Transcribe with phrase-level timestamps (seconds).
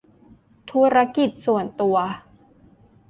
[0.71, 1.97] ธุรกิจส่วนตัว